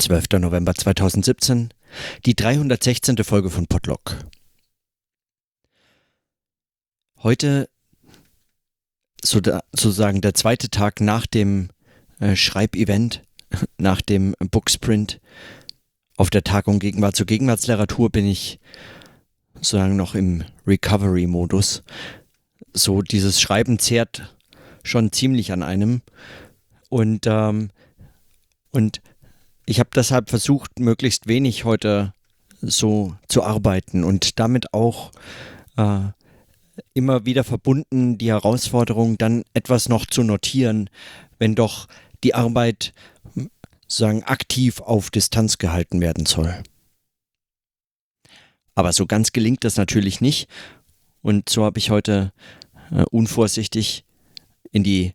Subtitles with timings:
[0.00, 0.26] 12.
[0.40, 1.70] November 2017,
[2.26, 3.16] die 316.
[3.24, 4.16] Folge von Podlock.
[7.22, 7.68] Heute
[9.24, 11.70] sozusagen der zweite Tag nach dem
[12.20, 13.22] äh, Schreibevent,
[13.78, 15.20] nach dem Booksprint.
[16.16, 18.60] Auf der Tagung Gegenwart zur Gegenwartsliteratur bin ich
[19.54, 21.82] sozusagen noch im Recovery-Modus.
[22.72, 24.34] So dieses Schreiben zehrt
[24.82, 26.02] schon ziemlich an einem.
[26.88, 27.70] Und, ähm,
[28.70, 29.00] und
[29.66, 32.12] ich habe deshalb versucht, möglichst wenig heute
[32.62, 35.10] so zu arbeiten und damit auch
[35.76, 36.00] äh,
[36.94, 40.88] immer wieder verbunden die Herausforderung, dann etwas noch zu notieren,
[41.38, 41.88] wenn doch
[42.24, 42.92] die Arbeit
[43.88, 46.62] sagen aktiv auf Distanz gehalten werden soll.
[48.74, 50.48] Aber so ganz gelingt das natürlich nicht
[51.22, 52.32] und so habe ich heute
[52.90, 54.04] äh, unvorsichtig
[54.70, 55.12] in die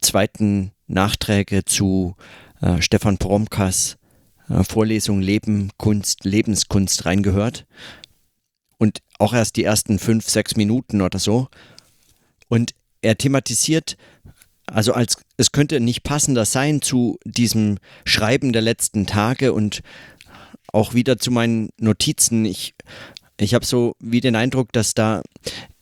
[0.00, 2.16] zweiten Nachträge zu
[2.60, 3.96] äh, Stefan Promkas
[4.50, 7.66] äh, Vorlesung Leben, Kunst, Lebenskunst reingehört.
[8.78, 11.48] Und auch erst die ersten fünf, sechs Minuten oder so.
[12.48, 13.96] Und er thematisiert,
[14.66, 19.82] also als es könnte nicht passender sein zu diesem Schreiben der letzten Tage und
[20.72, 22.44] auch wieder zu meinen Notizen.
[22.44, 22.74] Ich,
[23.38, 25.22] ich habe so wie den Eindruck, dass da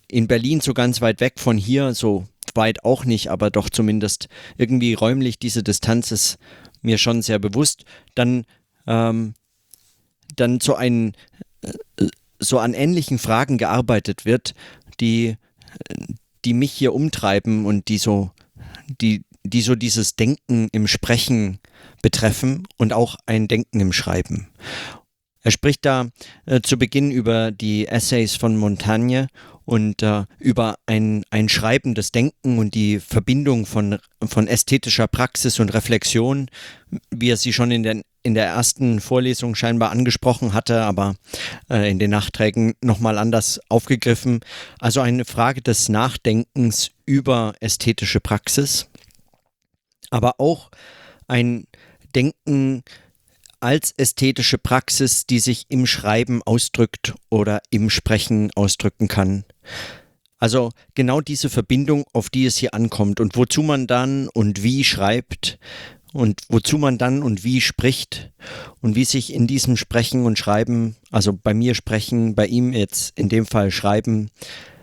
[0.08, 4.28] in Berlin so ganz weit weg von hier, so weit auch nicht, aber doch zumindest
[4.56, 6.38] irgendwie räumlich diese Distanz ist
[6.82, 7.84] mir schon sehr bewusst,
[8.14, 8.44] dann,
[8.86, 9.34] ähm,
[10.36, 11.14] dann so, ein,
[11.62, 14.54] äh, so an ähnlichen Fragen gearbeitet wird,
[15.00, 15.36] die,
[16.44, 18.30] die mich hier umtreiben und die so,
[19.00, 21.58] die, die so dieses Denken im Sprechen
[22.02, 24.48] betreffen und auch ein Denken im Schreiben.
[25.42, 26.08] Er spricht da
[26.46, 29.28] äh, zu Beginn über die Essays von Montaigne
[29.64, 35.74] und äh, über ein, ein schreibendes Denken und die Verbindung von, von ästhetischer Praxis und
[35.74, 36.50] Reflexion,
[37.10, 41.16] wie er sie schon in, den, in der ersten Vorlesung scheinbar angesprochen hatte, aber
[41.70, 44.40] äh, in den Nachträgen nochmal anders aufgegriffen.
[44.80, 48.88] Also eine Frage des Nachdenkens über ästhetische Praxis,
[50.10, 50.70] aber auch
[51.26, 51.66] ein
[52.14, 52.84] Denken
[53.60, 59.44] als ästhetische Praxis, die sich im Schreiben ausdrückt oder im Sprechen ausdrücken kann.
[60.38, 64.84] Also genau diese Verbindung, auf die es hier ankommt und wozu man dann und wie
[64.84, 65.58] schreibt
[66.12, 68.32] und wozu man dann und wie spricht
[68.80, 73.18] und wie sich in diesem Sprechen und Schreiben, also bei mir sprechen, bei ihm jetzt
[73.18, 74.30] in dem Fall schreiben,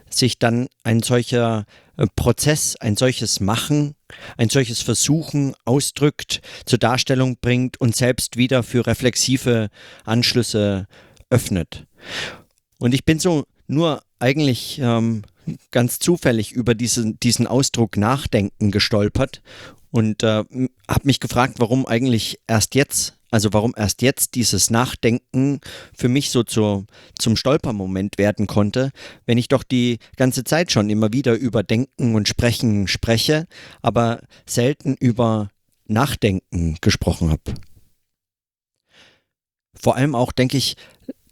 [0.09, 1.65] sich dann ein solcher
[1.97, 3.95] äh, Prozess, ein solches Machen,
[4.37, 9.69] ein solches Versuchen ausdrückt, zur Darstellung bringt und selbst wieder für reflexive
[10.03, 10.87] Anschlüsse
[11.29, 11.87] öffnet.
[12.79, 15.23] Und ich bin so nur eigentlich ähm,
[15.71, 19.41] ganz zufällig über diesen, diesen Ausdruck Nachdenken gestolpert
[19.91, 20.43] und äh,
[20.87, 25.59] habe mich gefragt, warum eigentlich erst jetzt also warum erst jetzt dieses Nachdenken
[25.95, 26.85] für mich so zur,
[27.17, 28.91] zum Stolpermoment werden konnte,
[29.25, 33.47] wenn ich doch die ganze Zeit schon immer wieder über Denken und Sprechen spreche,
[33.81, 35.49] aber selten über
[35.87, 37.53] Nachdenken gesprochen habe.
[39.73, 40.75] Vor allem auch denke ich,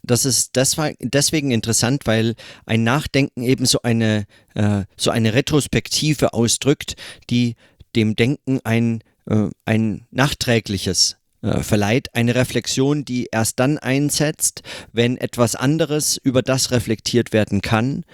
[0.03, 6.95] das ist deswegen interessant, weil ein Nachdenken eben so eine, äh, so eine Retrospektive ausdrückt,
[7.29, 7.55] die
[7.95, 15.55] dem Denken ein, äh, ein nachträgliches verleiht eine Reflexion, die erst dann einsetzt, wenn etwas
[15.55, 18.05] anderes, über das reflektiert werden kann,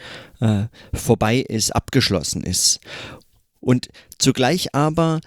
[0.42, 0.64] äh,
[0.94, 2.80] vorbei ist, abgeschlossen ist.
[3.60, 5.20] Und zugleich aber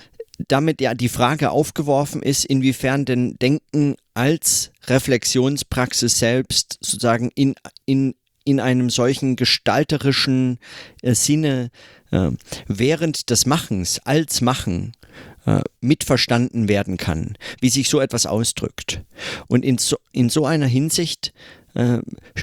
[0.49, 7.55] damit ja die Frage aufgeworfen ist, inwiefern denn Denken als Reflexionspraxis selbst sozusagen in,
[7.87, 8.15] in,
[8.45, 10.59] in einem solchen gestalterischen
[11.03, 11.71] äh, Sinne
[12.11, 12.31] äh,
[12.67, 15.32] während des Machens, als Machen, äh,
[15.81, 19.03] mitverstanden werden kann, wie sich so etwas ausdrückt.
[19.49, 21.33] Und in so, in so einer Hinsicht
[21.75, 21.99] äh,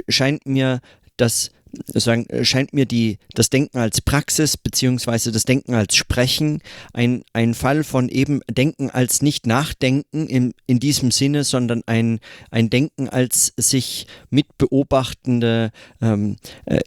[0.08, 0.82] scheint mir
[1.18, 1.52] das
[1.94, 6.62] sagen, scheint mir die, das Denken als Praxis beziehungsweise das Denken als Sprechen
[6.94, 12.20] ein, ein Fall von eben Denken als nicht Nachdenken in, in diesem Sinne, sondern ein,
[12.52, 16.80] ein Denken als sich mitbeobachtende ähm, äh,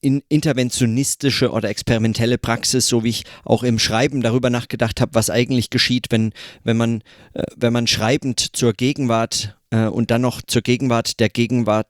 [0.00, 5.30] in interventionistische oder experimentelle Praxis, so wie ich auch im Schreiben darüber nachgedacht habe, was
[5.30, 7.02] eigentlich geschieht, wenn, wenn, man,
[7.34, 11.88] äh, wenn man schreibend zur Gegenwart äh, und dann noch zur Gegenwart der Gegenwart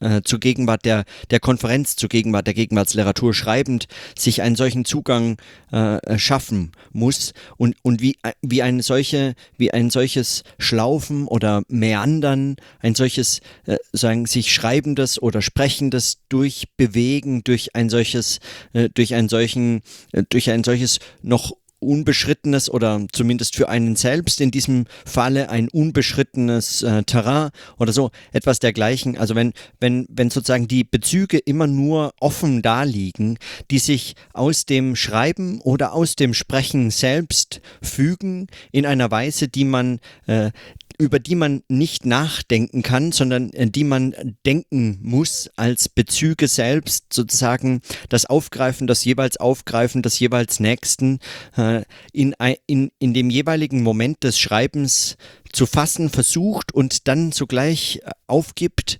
[0.00, 3.86] äh, zur Gegenwart der, der Konferenz, zur Gegenwart der Gegenwartsliteratur schreibend,
[4.18, 5.36] sich einen solchen Zugang
[5.70, 11.62] äh, schaffen muss und, und wie, äh, wie, ein solche, wie ein solches Schlaufen oder
[11.68, 18.40] Meandern, ein solches äh, sagen, sich Schreibendes oder Sprechendes durchbewegen durch ein solches,
[18.72, 24.40] äh, durch einen solchen, äh, durch ein solches noch unbeschrittenes oder zumindest für einen selbst
[24.40, 29.16] in diesem Falle ein unbeschrittenes äh, Terrain oder so, etwas dergleichen.
[29.16, 33.38] Also wenn, wenn, wenn sozusagen die Bezüge immer nur offen daliegen,
[33.70, 39.64] die sich aus dem Schreiben oder aus dem Sprechen selbst fügen in einer Weise, die
[39.64, 40.50] man äh,
[40.98, 47.12] über die man nicht nachdenken kann, sondern äh, die man denken muss als Bezüge selbst,
[47.12, 51.20] sozusagen das Aufgreifen, das jeweils Aufgreifen des jeweils Nächsten
[51.56, 52.34] äh, in,
[52.66, 55.16] in, in dem jeweiligen Moment des Schreibens
[55.52, 58.98] zu fassen versucht und dann sogleich äh, aufgibt,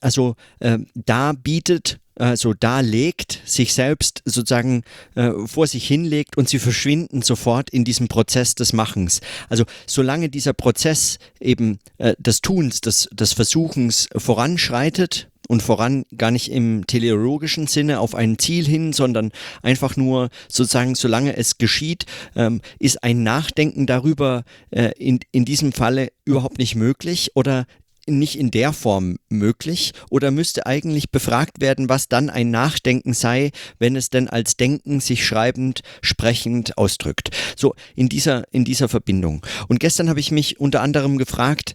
[0.00, 4.82] also äh, da bietet also darlegt, sich selbst sozusagen
[5.14, 9.20] äh, vor sich hinlegt und sie verschwinden sofort in diesem Prozess des Machens.
[9.48, 16.30] Also solange dieser Prozess eben äh, des Tuns, des, des Versuchens voranschreitet, und voran gar
[16.30, 19.32] nicht im teleologischen Sinne auf ein Ziel hin, sondern
[19.62, 22.06] einfach nur sozusagen, solange es geschieht,
[22.36, 27.66] ähm, ist ein Nachdenken darüber äh, in, in diesem Falle überhaupt nicht möglich oder
[28.06, 33.50] nicht in der Form möglich oder müsste eigentlich befragt werden, was dann ein Nachdenken sei,
[33.78, 37.30] wenn es denn als Denken sich schreibend, sprechend ausdrückt.
[37.56, 39.44] So in dieser, in dieser Verbindung.
[39.68, 41.74] Und gestern habe ich mich unter anderem gefragt,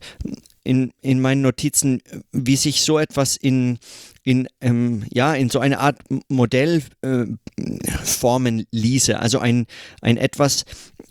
[0.64, 2.02] in, in meinen Notizen,
[2.32, 3.78] wie sich so etwas in,
[4.26, 6.00] in, ähm, ja, in so eine Art
[6.30, 7.26] Modell äh,
[8.04, 9.20] formen ließe.
[9.20, 9.68] Also ein,
[10.02, 10.66] ein etwas,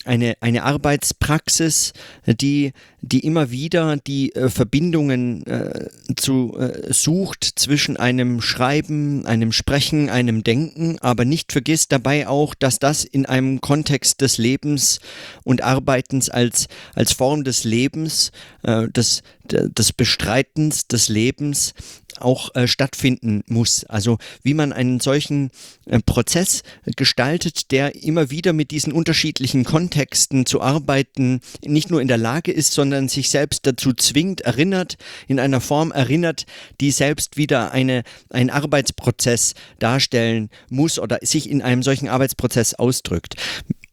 [0.04, 1.92] eine, eine Arbeitspraxis,
[2.26, 9.52] die, die immer wieder die äh, Verbindungen äh, zu, äh, sucht zwischen einem Schreiben, einem
[9.52, 14.98] Sprechen, einem Denken, aber nicht vergisst dabei auch, dass das in einem Kontext des Lebens
[15.44, 18.32] und Arbeitens als, als Form des Lebens,
[18.64, 21.74] äh, des, des Bestreitens des Lebens
[22.20, 23.84] auch äh, stattfinden muss.
[23.84, 25.50] Also wie man einen solchen
[25.86, 26.62] äh, Prozess
[26.96, 32.52] gestaltet, der immer wieder mit diesen unterschiedlichen Kontexten zu arbeiten nicht nur in der Lage
[32.52, 34.96] ist, sondern sich selbst dazu zwingt, erinnert,
[35.28, 36.46] in einer Form erinnert,
[36.80, 43.36] die selbst wieder eine, einen Arbeitsprozess darstellen muss oder sich in einem solchen Arbeitsprozess ausdrückt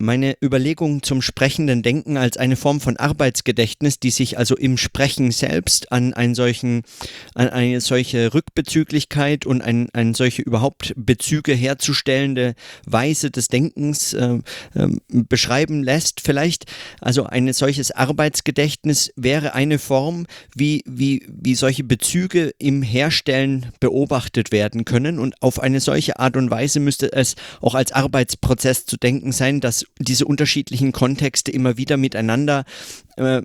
[0.02, 5.32] meine Überlegung zum sprechenden Denken als eine Form von Arbeitsgedächtnis, die sich also im Sprechen
[5.32, 6.84] selbst an einen solchen,
[7.36, 12.56] an eine solche Rückbezüglichkeit und ein, eine solche überhaupt Bezüge herzustellende
[12.86, 14.40] Weise des Denkens äh,
[14.74, 16.22] äh, beschreiben lässt.
[16.22, 16.66] Vielleicht
[17.00, 20.26] also ein solches Arbeitsgedächtnis wäre eine Form,
[20.56, 26.36] wie, wie, wie solche Bezüge im Herstellen beobachtet werden können und auf eine solche Art
[26.38, 31.78] und Weise müsste es auch als Arbeitsprozess zu denken sein, dass diese unterschiedlichen Kontexte immer
[31.78, 32.66] wieder miteinander
[33.18, 33.42] äh,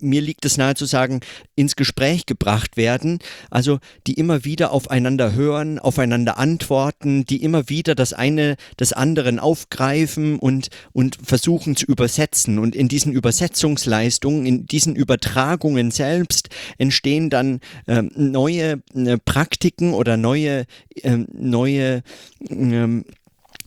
[0.00, 1.20] mir liegt es nahe zu sagen,
[1.54, 3.18] ins Gespräch gebracht werden,
[3.50, 9.38] also die immer wieder aufeinander hören, aufeinander antworten, die immer wieder das eine des anderen
[9.38, 12.58] aufgreifen und, und versuchen zu übersetzen.
[12.58, 16.48] Und in diesen Übersetzungsleistungen, in diesen Übertragungen selbst
[16.78, 20.66] entstehen dann ähm, neue äh, Praktiken oder neue,
[21.02, 22.02] ähm, neue
[22.48, 23.04] ähm,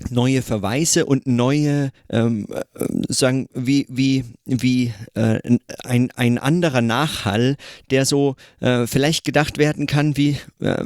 [0.10, 5.40] neue Verweise und neue, ähm, äh, sagen, wie, wie, wie äh,
[5.84, 7.58] ein, ein anderer Nachhall,
[7.90, 10.84] der so äh, vielleicht gedacht werden kann, wie äh,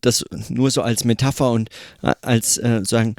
[0.00, 1.70] das nur so als Metapher und
[2.02, 3.16] äh, als äh, sagen,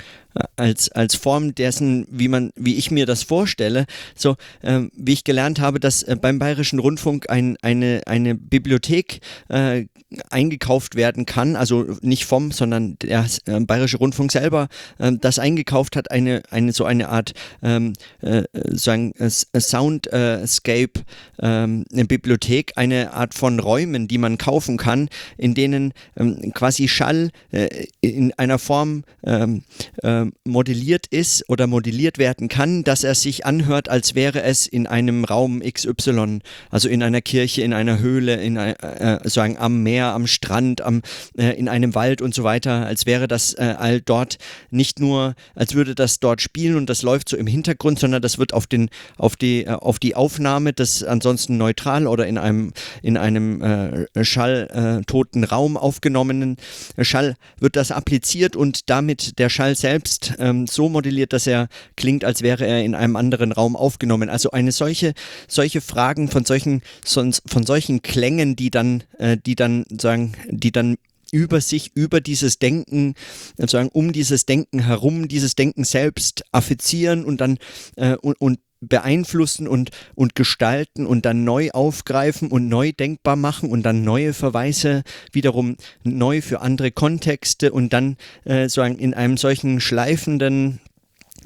[0.56, 3.86] als, als Form dessen, wie man, wie ich mir das vorstelle.
[4.16, 9.22] So, ähm, wie ich gelernt habe, dass äh, beim Bayerischen Rundfunk ein, eine, eine Bibliothek
[9.50, 9.86] äh,
[10.30, 15.96] eingekauft werden kann, also nicht vom, sondern der äh, Bayerische Rundfunk selber äh, das eingekauft
[15.96, 21.02] hat, eine, eine so eine Art ähm, äh, sagen, Soundscape,
[21.42, 26.88] ähm, eine Bibliothek, eine Art von Räumen, die man kaufen kann, in denen ähm, quasi
[26.88, 29.64] Schall äh, in einer Form ähm,
[30.02, 34.88] äh, modelliert ist oder modelliert werden kann, dass er sich anhört, als wäre es in
[34.88, 39.84] einem Raum XY, also in einer Kirche, in einer Höhle, in äh, äh, sagen am
[39.84, 41.02] Meer, am Strand, am,
[41.38, 44.38] äh, in einem Wald und so weiter, als wäre das äh, all dort
[44.70, 48.38] nicht nur, als würde das dort spielen und das läuft so im Hintergrund, sondern das
[48.38, 52.74] wird auf den, auf die, äh, auf die Aufnahme des ansonsten neutral oder in einem,
[53.02, 56.58] in einem äh, schalltoten Raum aufgenommenen
[57.02, 61.68] Schall wird das appliziert und damit der Schall selbst selbst ähm, so modelliert, dass er
[61.96, 64.30] klingt, als wäre er in einem anderen Raum aufgenommen.
[64.30, 65.14] Also eine solche,
[65.48, 70.72] solche Fragen von solchen, von, von solchen Klängen, die dann, äh, die dann sagen, die
[70.72, 70.98] dann
[71.32, 73.14] über sich, über dieses Denken,
[73.58, 77.60] sozusagen um dieses Denken herum, dieses Denken selbst affizieren und dann
[77.98, 83.70] äh, und, und beeinflussen und, und gestalten und dann neu aufgreifen und neu denkbar machen
[83.70, 89.38] und dann neue Verweise wiederum neu für andere Kontexte und dann äh, so in einem
[89.38, 90.80] solchen schleifenden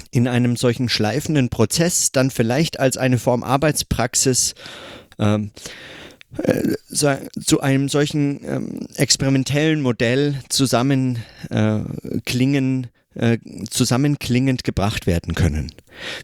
[0.10, 4.56] in einem solchen schleifenden Prozess dann vielleicht als eine Form Arbeitspraxis
[5.20, 5.52] ähm,
[6.38, 6.76] äh,
[7.40, 15.72] zu einem solchen ähm, experimentellen Modell zusammenklingen, äh, äh, zusammenklingend gebracht werden können.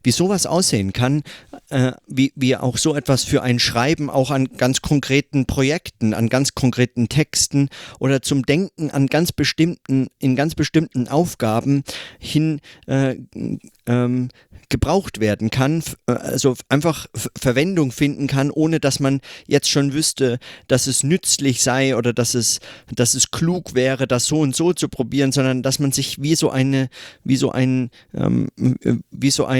[0.03, 1.23] Wie sowas aussehen kann,
[1.69, 6.29] äh, wie, wie auch so etwas für ein Schreiben auch an ganz konkreten Projekten, an
[6.29, 11.83] ganz konkreten Texten oder zum Denken an ganz bestimmten, in ganz bestimmten Aufgaben
[12.19, 13.15] hin äh,
[13.85, 14.29] ähm,
[14.69, 17.07] gebraucht werden kann, äh, also einfach
[17.37, 22.35] Verwendung finden kann, ohne dass man jetzt schon wüsste, dass es nützlich sei oder dass
[22.35, 22.59] es,
[22.93, 26.35] dass es klug wäre, das so und so zu probieren, sondern dass man sich wie
[26.35, 26.89] so eine,
[27.23, 28.49] wie so ein, ähm,
[29.11, 29.58] wie so ein,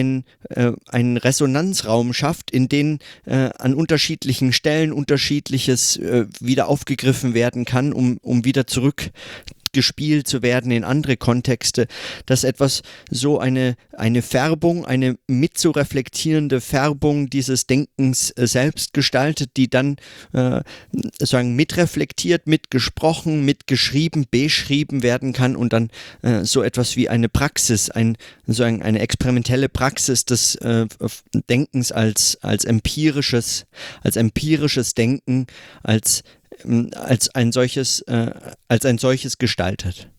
[0.50, 7.65] äh, einen Resonanzraum schafft, in den äh, an unterschiedlichen Stellen unterschiedliches äh, wieder aufgegriffen werden
[7.65, 9.12] kann, um, um wieder zurück
[9.73, 11.88] gespielt zu werden in andere Kontexte,
[12.25, 19.69] dass etwas so eine, eine Färbung, eine mitzureflektierende Färbung dieses Denkens äh, selbst gestaltet, die
[19.69, 19.97] dann
[20.33, 20.61] äh,
[21.19, 25.89] sagen mitreflektiert, mitgesprochen, mitgeschrieben, beschrieben werden kann und dann
[26.21, 30.88] äh, so etwas wie eine Praxis, ein, sagen, eine experimentelle Praxis des äh,
[31.49, 33.65] Denkens als, als empirisches,
[34.01, 35.47] als empirisches Denken,
[35.83, 36.23] als
[36.94, 38.32] als ein solches, äh,
[38.68, 40.10] als ein solches gestaltet.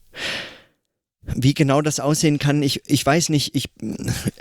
[1.23, 3.55] Wie genau das aussehen kann, ich, ich weiß nicht.
[3.55, 3.71] Ich,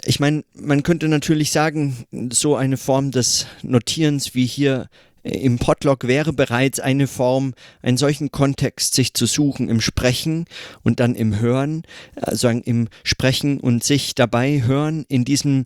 [0.06, 4.90] ich meine, man könnte natürlich sagen, so eine Form des Notierens wie hier
[5.24, 10.46] im Podlog wäre bereits eine Form, einen solchen Kontext sich zu suchen im Sprechen
[10.84, 11.84] und dann im Hören,
[12.16, 15.66] also im Sprechen und sich dabei hören, in diesem,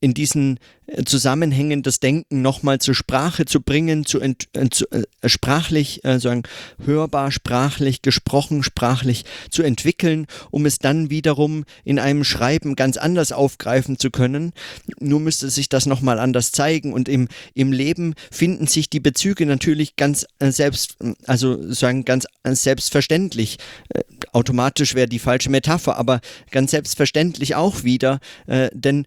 [0.00, 0.58] in diesen
[1.04, 4.34] Zusammenhängen das Denken nochmal zur Sprache zu bringen, zu, äh,
[4.70, 6.44] zu äh, sprachlich, äh, sagen,
[6.82, 13.32] hörbar, sprachlich, gesprochen, sprachlich zu entwickeln, um es dann wiederum in einem Schreiben ganz anders
[13.32, 14.52] aufgreifen zu können.
[14.98, 19.46] Nur müsste sich das nochmal anders zeigen und im, im Leben finden sich die Bezüge
[19.46, 23.58] natürlich ganz äh, selbst, also sagen ganz äh, selbstverständlich.
[23.94, 24.02] Äh,
[24.32, 29.06] automatisch wäre die falsche Metapher, aber ganz selbstverständlich auch wieder, denn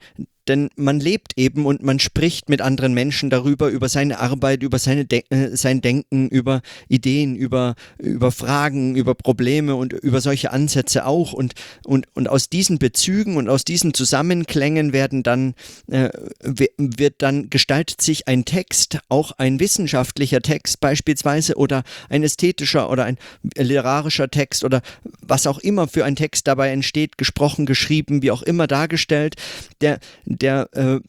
[0.52, 4.80] denn man lebt eben und man spricht mit anderen Menschen darüber, über seine Arbeit, über
[4.80, 10.52] seine De äh, sein Denken, über Ideen, über, über Fragen, über Probleme und über solche
[10.52, 11.32] Ansätze auch.
[11.32, 11.54] Und,
[11.86, 15.54] und, und aus diesen Bezügen und aus diesen Zusammenklängen werden dann,
[15.90, 16.10] äh,
[16.44, 23.06] wird dann, gestaltet sich ein Text, auch ein wissenschaftlicher Text beispielsweise oder ein ästhetischer oder
[23.06, 23.18] ein
[23.56, 24.82] literarischer Text oder
[25.22, 29.36] was auch immer für ein Text dabei entsteht, gesprochen, geschrieben, wie auch immer dargestellt,
[29.80, 30.00] der
[30.42, 31.00] der äh,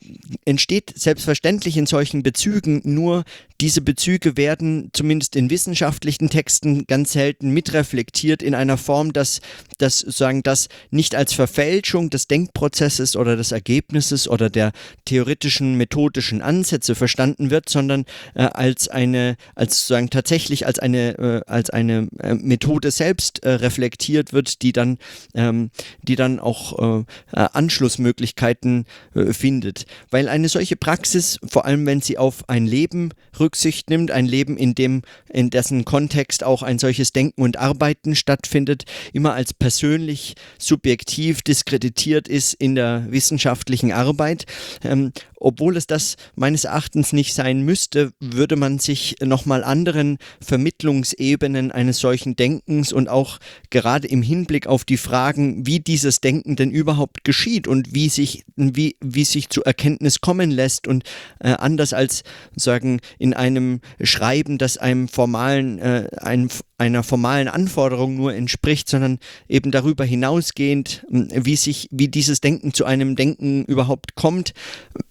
[0.44, 3.24] entsteht selbstverständlich in solchen Bezügen, nur
[3.62, 9.40] diese Bezüge werden zumindest in wissenschaftlichen Texten ganz selten mitreflektiert in einer Form, dass
[9.78, 14.72] das sagen das nicht als Verfälschung des Denkprozesses oder des Ergebnisses oder der
[15.04, 21.40] theoretischen methodischen Ansätze verstanden wird, sondern äh, als eine als sozusagen tatsächlich als eine äh,
[21.46, 24.98] als eine äh, Methode selbst äh, reflektiert wird, die dann
[25.34, 25.70] ähm,
[26.02, 32.19] die dann auch äh, äh, Anschlussmöglichkeiten findet, weil eine solche Praxis vor allem wenn sie
[32.19, 37.12] auf ein Leben Rücksicht nimmt, ein Leben, in dem, in dessen Kontext auch ein solches
[37.12, 44.47] Denken und Arbeiten stattfindet, immer als persönlich subjektiv diskreditiert ist in der wissenschaftlichen Arbeit.
[44.83, 51.73] Ähm, obwohl es das meines Erachtens nicht sein müsste, würde man sich nochmal anderen Vermittlungsebenen
[51.73, 53.38] eines solchen Denkens und auch
[53.71, 58.45] gerade im Hinblick auf die Fragen, wie dieses Denken denn überhaupt geschieht und wie sich,
[58.54, 61.04] wie, wie sich zur Erkenntnis kommen lässt und
[61.40, 62.23] äh, anders als
[62.56, 66.49] sagen in einem Schreiben, das einem formalen, äh, einem,
[66.82, 72.84] einer formalen Anforderung nur entspricht, sondern eben darüber hinausgehend, wie sich, wie dieses Denken zu
[72.84, 74.52] einem Denken überhaupt kommt,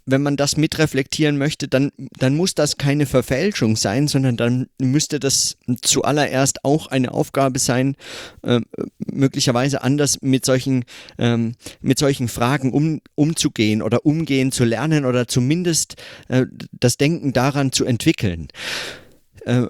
[0.05, 5.19] wenn man das mitreflektieren möchte, dann, dann muss das keine Verfälschung sein, sondern dann müsste
[5.19, 7.95] das zuallererst auch eine Aufgabe sein,
[8.43, 8.59] äh,
[8.97, 10.83] möglicherweise anders mit solchen,
[11.17, 15.95] ähm, mit solchen Fragen um, umzugehen oder umgehen zu lernen oder zumindest
[16.27, 18.49] äh, das Denken daran zu entwickeln.
[19.45, 19.67] Äh,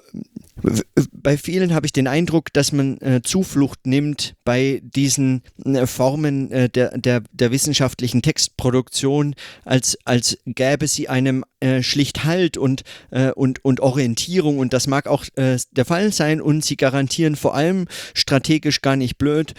[1.12, 6.50] bei vielen habe ich den Eindruck, dass man äh, Zuflucht nimmt bei diesen äh, Formen
[6.50, 12.82] äh, der, der, der wissenschaftlichen Textproduktion, als, als gäbe sie einem äh, schlicht Halt und,
[13.12, 14.58] äh, und, und Orientierung.
[14.58, 16.40] Und das mag auch äh, der Fall sein.
[16.40, 19.54] Und sie garantieren vor allem strategisch gar nicht blöd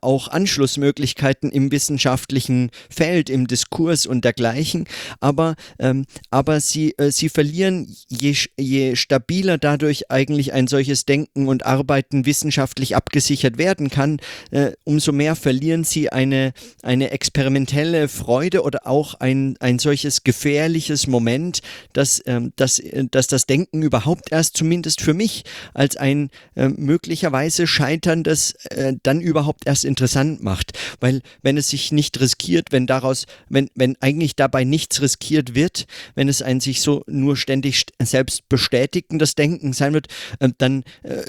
[0.00, 4.86] auch Anschlussmöglichkeiten im wissenschaftlichen Feld, im Diskurs und dergleichen.
[5.20, 11.48] Aber, ähm, aber sie, sie verlieren, je, je stabiler dadurch eigentlich eigentlich ein solches Denken
[11.48, 14.18] und Arbeiten wissenschaftlich abgesichert werden kann,
[14.50, 16.52] äh, umso mehr verlieren sie eine,
[16.82, 21.62] eine experimentelle Freude oder auch ein, ein solches gefährliches Moment,
[21.94, 26.68] dass, ähm, dass, äh, dass das Denken überhaupt erst zumindest für mich als ein äh,
[26.68, 30.72] möglicherweise scheiterndes äh, dann überhaupt erst interessant macht.
[31.00, 35.86] Weil wenn es sich nicht riskiert, wenn daraus, wenn, wenn eigentlich dabei nichts riskiert wird,
[36.14, 40.08] wenn es ein sich so nur ständig selbst bestätigendes Denken sein wird,
[40.58, 41.22] dann äh,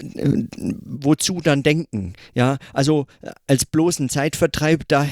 [0.86, 2.14] wozu dann denken?
[2.34, 5.08] Ja, also äh, als bloßen Zeitvertreib, da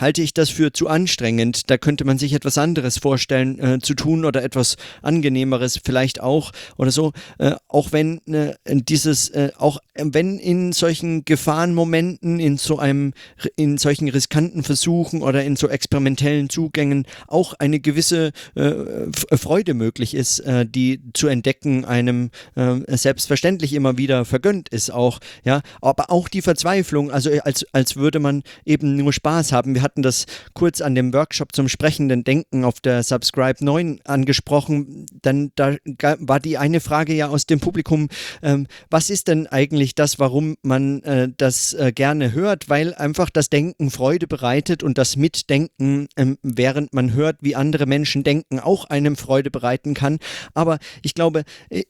[0.00, 1.70] halte ich das für zu anstrengend.
[1.70, 6.52] Da könnte man sich etwas anderes vorstellen äh, zu tun oder etwas angenehmeres vielleicht auch
[6.76, 7.12] oder so.
[7.38, 13.12] Äh, auch wenn äh, dieses, auch wenn in solchen Gefahrenmomenten, in so einem,
[13.56, 18.32] in solchen riskanten Versuchen oder in so experimentellen Zugängen auch eine gewisse
[19.32, 22.30] Freude möglich ist, die zu entdecken einem
[23.26, 28.20] selbstverständlich immer wieder vergönnt ist auch, ja, aber auch die Verzweiflung, also als, als würde
[28.20, 29.74] man eben nur Spaß haben.
[29.74, 35.06] Wir hatten das kurz an dem Workshop zum sprechenden Denken auf der Subscribe 9 angesprochen.
[35.22, 35.74] Dann da
[36.20, 38.08] war die eine Frage ja aus dem Publikum,
[38.42, 42.68] ähm, was ist denn eigentlich das, warum man äh, das äh, gerne hört?
[42.68, 47.86] Weil einfach das Denken Freude bereitet und das Mitdenken, ähm, während man hört, wie andere
[47.86, 50.18] Menschen denken, auch einem Freude bereiten kann.
[50.54, 51.42] Aber ich glaube,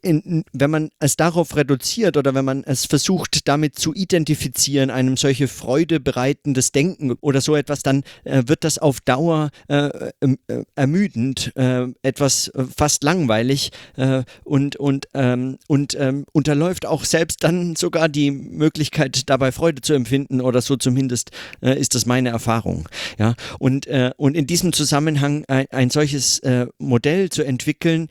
[0.02, 5.16] in, wenn man es darauf reduziert oder wenn man es versucht, damit zu identifizieren, einem
[5.16, 10.64] solche Freude bereitendes Denken oder so etwas, dann äh, wird das auf Dauer äh, äh,
[10.76, 17.42] ermüdend, äh, etwas äh, fast langweilig äh, und, und, ähm, und ähm, unterläuft auch selbst
[17.42, 21.30] dann sogar die Möglichkeit, dabei Freude zu empfinden oder so zumindest
[21.60, 22.88] ist das meine Erfahrung.
[23.18, 23.34] Ja?
[23.58, 26.40] Und, und in diesem Zusammenhang ein, ein solches
[26.78, 28.08] Modell zu entwickeln,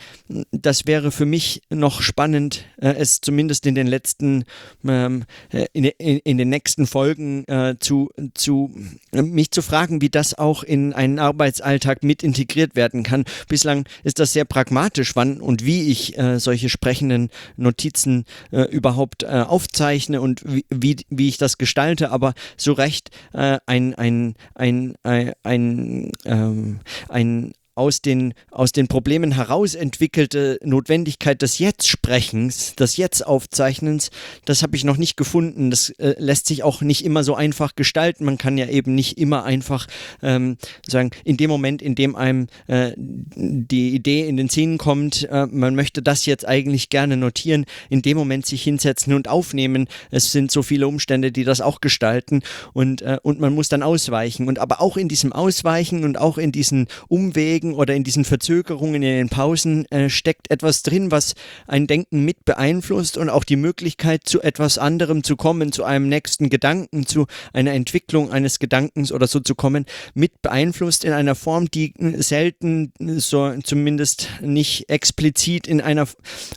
[0.51, 4.45] das wäre für mich noch spannend, es zumindest in den letzten,
[4.85, 5.25] ähm,
[5.73, 7.45] in, in, in, den nächsten Folgen
[7.79, 8.71] zu, zu
[9.11, 13.25] mich zu fragen, wie das auch in einen Arbeitsalltag mit integriert werden kann.
[13.47, 19.23] Bislang ist das sehr pragmatisch, wann und wie ich äh, solche sprechenden Notizen äh, überhaupt
[19.23, 24.35] äh, aufzeichne und wie, wie, wie, ich das gestalte, aber so recht äh, ein, ein,
[24.55, 32.75] ein, ein, ein, ähm, ein aus den, aus den Problemen heraus entwickelte Notwendigkeit des Jetzt-Sprechens,
[32.75, 34.11] des Jetzt-Aufzeichnens,
[34.45, 35.71] das habe ich noch nicht gefunden.
[35.71, 38.25] Das äh, lässt sich auch nicht immer so einfach gestalten.
[38.25, 39.87] Man kann ja eben nicht immer einfach
[40.21, 40.57] ähm,
[40.87, 45.45] sagen, in dem Moment, in dem einem äh, die Idee in den Sinn kommt, äh,
[45.45, 49.87] man möchte das jetzt eigentlich gerne notieren, in dem Moment sich hinsetzen und aufnehmen.
[50.11, 52.41] Es sind so viele Umstände, die das auch gestalten
[52.73, 54.47] und, äh, und man muss dann ausweichen.
[54.47, 58.25] Und aber auch in diesem Ausweichen und auch in diesen Umwegen, Umwegen oder in diesen
[58.25, 61.35] Verzögerungen, in den Pausen äh, steckt etwas drin, was
[61.67, 66.07] ein Denken mit beeinflusst und auch die Möglichkeit, zu etwas anderem zu kommen, zu einem
[66.07, 71.35] nächsten Gedanken, zu einer Entwicklung eines Gedankens oder so zu kommen, mit beeinflusst in einer
[71.35, 76.07] Form, die selten so zumindest nicht explizit in einer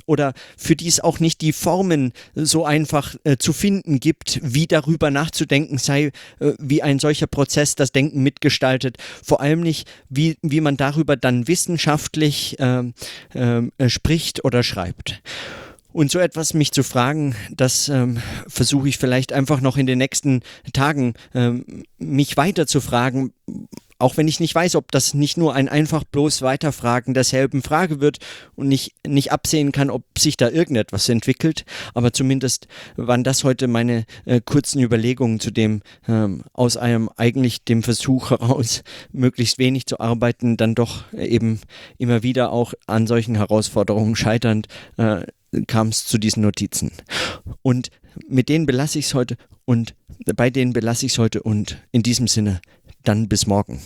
[0.07, 4.67] oder für die es auch nicht die Formen so einfach äh, zu finden gibt, wie
[4.67, 8.99] darüber nachzudenken sei, äh, wie ein solcher Prozess das Denken mitgestaltet.
[9.23, 12.83] Vor allem nicht, wie, wie man darüber darüber dann wissenschaftlich äh,
[13.35, 15.23] äh, spricht oder schreibt.
[15.93, 19.99] Und so etwas mich zu fragen, das ähm, versuche ich vielleicht einfach noch in den
[19.99, 23.33] nächsten Tagen ähm, mich weiter zu fragen,
[23.99, 28.01] auch wenn ich nicht weiß, ob das nicht nur ein einfach bloß Weiterfragen derselben Frage
[28.01, 28.19] wird
[28.55, 31.65] und nicht, nicht absehen kann, ob sich da irgendetwas entwickelt.
[31.95, 37.65] Aber zumindest waren das heute meine äh, kurzen Überlegungen zu dem, ähm, aus einem eigentlich
[37.65, 38.83] dem Versuch heraus,
[39.13, 41.61] möglichst wenig zu arbeiten, dann doch eben
[41.99, 45.23] immer wieder auch an solchen Herausforderungen scheiternd, äh,
[45.67, 46.93] kam es zu diesen Notizen.
[47.63, 47.91] Und
[48.29, 49.95] mit denen belasse ich es heute und
[50.37, 52.61] bei denen belasse ich es heute und in diesem Sinne
[53.05, 53.81] dann bis morgen.